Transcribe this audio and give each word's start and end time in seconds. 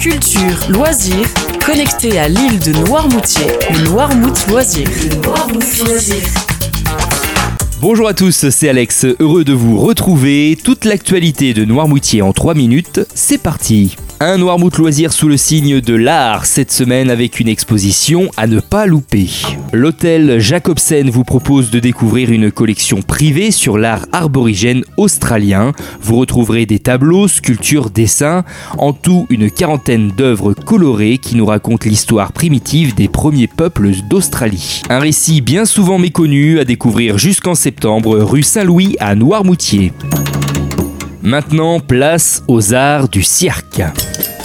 culture, 0.00 0.70
loisirs, 0.70 1.28
connecté 1.64 2.18
à 2.18 2.26
l'île 2.26 2.58
de 2.58 2.72
Noirmoutier, 2.86 3.48
le 3.70 3.84
Noirmout 3.90 4.46
Loisirs. 4.48 4.88
Bonjour 7.82 8.08
à 8.08 8.14
tous, 8.14 8.48
c'est 8.48 8.68
Alex, 8.70 9.04
heureux 9.20 9.44
de 9.44 9.52
vous 9.52 9.78
retrouver. 9.78 10.56
Toute 10.64 10.86
l'actualité 10.86 11.52
de 11.52 11.66
Noirmoutier 11.66 12.22
en 12.22 12.32
3 12.32 12.54
minutes, 12.54 13.00
c'est 13.14 13.36
parti. 13.36 13.96
Un 14.22 14.36
Noirmout 14.36 14.76
loisir 14.76 15.14
sous 15.14 15.28
le 15.28 15.38
signe 15.38 15.80
de 15.80 15.94
l'art 15.94 16.44
cette 16.44 16.70
semaine 16.70 17.08
avec 17.08 17.40
une 17.40 17.48
exposition 17.48 18.30
à 18.36 18.46
ne 18.46 18.60
pas 18.60 18.84
louper. 18.84 19.30
L'hôtel 19.72 20.38
Jacobsen 20.38 21.08
vous 21.08 21.24
propose 21.24 21.70
de 21.70 21.78
découvrir 21.80 22.30
une 22.30 22.52
collection 22.52 23.00
privée 23.00 23.50
sur 23.50 23.78
l'art 23.78 24.04
arborigène 24.12 24.84
australien. 24.98 25.72
Vous 26.02 26.16
retrouverez 26.16 26.66
des 26.66 26.80
tableaux, 26.80 27.28
sculptures, 27.28 27.88
dessins, 27.88 28.44
en 28.76 28.92
tout 28.92 29.26
une 29.30 29.50
quarantaine 29.50 30.08
d'œuvres 30.08 30.52
colorées 30.52 31.16
qui 31.16 31.34
nous 31.34 31.46
racontent 31.46 31.88
l'histoire 31.88 32.32
primitive 32.34 32.94
des 32.94 33.08
premiers 33.08 33.48
peuples 33.48 33.92
d'Australie. 34.10 34.82
Un 34.90 34.98
récit 34.98 35.40
bien 35.40 35.64
souvent 35.64 35.96
méconnu 35.96 36.58
à 36.58 36.66
découvrir 36.66 37.16
jusqu'en 37.16 37.54
septembre 37.54 38.18
rue 38.18 38.42
Saint-Louis 38.42 38.96
à 39.00 39.14
Noirmoutier. 39.14 39.94
Maintenant, 41.22 41.80
place 41.80 42.42
aux 42.48 42.72
arts 42.72 43.08
du 43.08 43.22
cirque. 43.22 43.82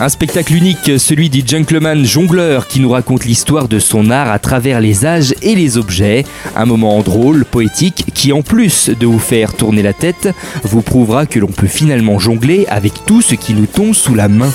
Un 0.00 0.08
spectacle 0.08 0.54
unique, 0.54 0.98
celui 0.98 1.30
du 1.30 1.42
gentleman 1.46 2.04
jongleur 2.04 2.66
qui 2.66 2.80
nous 2.80 2.90
raconte 2.90 3.24
l'histoire 3.24 3.68
de 3.68 3.78
son 3.78 4.10
art 4.10 4.30
à 4.30 4.38
travers 4.38 4.80
les 4.80 5.06
âges 5.06 5.34
et 5.42 5.54
les 5.54 5.78
objets. 5.78 6.24
Un 6.56 6.66
moment 6.66 7.00
drôle, 7.02 7.44
poétique, 7.44 8.04
qui 8.12 8.32
en 8.32 8.42
plus 8.42 8.90
de 8.90 9.06
vous 9.06 9.20
faire 9.20 9.54
tourner 9.54 9.82
la 9.82 9.92
tête, 9.92 10.28
vous 10.64 10.82
prouvera 10.82 11.24
que 11.24 11.38
l'on 11.38 11.46
peut 11.46 11.68
finalement 11.68 12.18
jongler 12.18 12.66
avec 12.68 12.92
tout 13.06 13.22
ce 13.22 13.36
qui 13.36 13.54
nous 13.54 13.66
tombe 13.66 13.94
sous 13.94 14.14
la 14.14 14.28
main. 14.28 14.50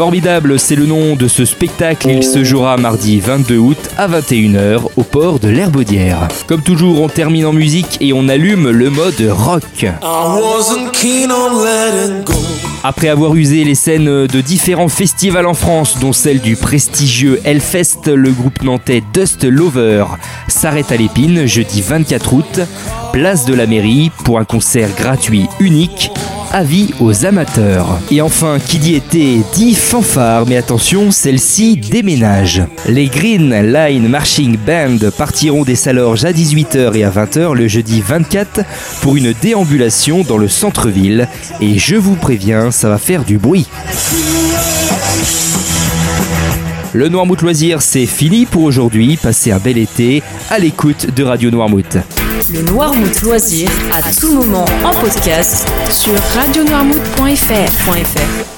Formidable, 0.00 0.58
c'est 0.58 0.76
le 0.76 0.86
nom 0.86 1.14
de 1.14 1.28
ce 1.28 1.44
spectacle. 1.44 2.08
Il 2.08 2.22
se 2.22 2.42
jouera 2.42 2.78
mardi 2.78 3.20
22 3.20 3.58
août 3.58 3.90
à 3.98 4.08
21h 4.08 4.84
au 4.96 5.02
port 5.02 5.38
de 5.38 5.48
l'Herbaudière. 5.48 6.26
Comme 6.46 6.62
toujours, 6.62 7.02
on 7.02 7.10
termine 7.10 7.44
en 7.44 7.52
musique 7.52 7.98
et 8.00 8.14
on 8.14 8.26
allume 8.30 8.70
le 8.70 8.88
mode 8.88 9.20
rock. 9.30 9.84
Après 12.82 13.08
avoir 13.08 13.34
usé 13.34 13.62
les 13.62 13.74
scènes 13.74 14.26
de 14.26 14.40
différents 14.40 14.88
festivals 14.88 15.46
en 15.46 15.52
France, 15.52 15.98
dont 16.00 16.14
celle 16.14 16.40
du 16.40 16.56
prestigieux 16.56 17.38
Hellfest, 17.44 18.06
le 18.06 18.30
groupe 18.30 18.62
nantais 18.62 19.02
Dust 19.12 19.44
Lover 19.44 20.06
s'arrête 20.48 20.92
à 20.92 20.96
l'épine 20.96 21.44
jeudi 21.44 21.82
24 21.82 22.32
août, 22.32 22.60
place 23.12 23.44
de 23.44 23.52
la 23.52 23.66
mairie, 23.66 24.10
pour 24.24 24.38
un 24.38 24.46
concert 24.46 24.88
gratuit 24.96 25.46
unique 25.60 26.10
avis 26.52 26.90
aux 27.00 27.24
amateurs. 27.26 27.98
Et 28.10 28.20
enfin, 28.20 28.58
qui 28.58 28.78
dit 28.78 28.94
été 28.94 29.40
dit 29.54 29.74
fanfare, 29.74 30.46
mais 30.46 30.56
attention, 30.56 31.10
celle-ci 31.10 31.76
déménage. 31.76 32.62
Les 32.88 33.06
Green 33.06 33.72
Line 33.72 34.08
Marching 34.08 34.56
Band 34.56 35.10
partiront 35.16 35.64
des 35.64 35.76
Salorges 35.76 36.24
à 36.24 36.32
18h 36.32 36.94
et 36.96 37.04
à 37.04 37.10
20h 37.10 37.54
le 37.54 37.68
jeudi 37.68 38.00
24 38.00 38.60
pour 39.02 39.16
une 39.16 39.32
déambulation 39.32 40.22
dans 40.22 40.38
le 40.38 40.48
centre-ville. 40.48 41.28
Et 41.60 41.78
je 41.78 41.96
vous 41.96 42.16
préviens, 42.16 42.70
ça 42.70 42.88
va 42.88 42.98
faire 42.98 43.24
du 43.24 43.38
bruit. 43.38 43.66
Le 46.92 47.08
Noirmouth 47.08 47.42
Loisir, 47.42 47.82
c'est 47.82 48.06
fini 48.06 48.46
pour 48.46 48.64
aujourd'hui. 48.64 49.16
Passez 49.16 49.52
un 49.52 49.58
bel 49.58 49.78
été 49.78 50.22
à 50.50 50.58
l'écoute 50.58 51.14
de 51.14 51.22
Radio 51.22 51.50
Noirmouth. 51.50 51.98
Le 52.48 52.62
Noirmout 52.62 53.20
Loisir 53.22 53.68
à 53.92 54.02
tout 54.12 54.32
moment 54.32 54.64
en 54.84 54.92
podcast 54.92 55.68
sur 55.90 56.14
radionoirmout.fr. 56.34 58.46